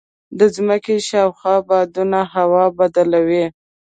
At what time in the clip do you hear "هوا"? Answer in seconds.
2.33-2.65